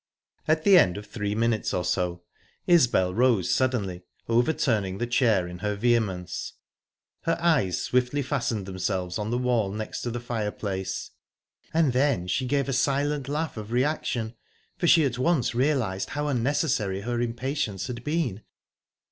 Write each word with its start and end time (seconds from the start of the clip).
At 0.47 0.63
the 0.63 0.79
end 0.79 0.97
of 0.97 1.05
three 1.05 1.35
minutes 1.35 1.75
or 1.75 1.85
so, 1.85 2.23
Isbel 2.65 3.13
rose 3.13 3.51
suddenly, 3.51 4.01
overturning 4.27 4.97
the 4.97 5.05
chair 5.05 5.47
in 5.47 5.59
her 5.59 5.75
vehemence. 5.75 6.53
Her 7.25 7.37
eyes 7.39 7.79
swiftly 7.83 8.23
fastened 8.23 8.65
themselves 8.65 9.19
on 9.19 9.29
the 9.29 9.37
wall 9.37 9.71
next 9.71 10.01
to 10.01 10.09
the 10.09 10.19
fireplace...And 10.19 11.93
then 11.93 12.25
she 12.25 12.47
gave 12.47 12.67
a 12.67 12.73
silent 12.73 13.29
laugh 13.29 13.57
of 13.57 13.71
reaction, 13.71 14.33
for 14.75 14.87
she 14.87 15.05
at 15.05 15.19
once 15.19 15.53
realised 15.53 16.09
how 16.09 16.29
unnecessary 16.29 17.01
her 17.01 17.21
impatience 17.21 17.85
had 17.85 18.03
been. 18.03 18.41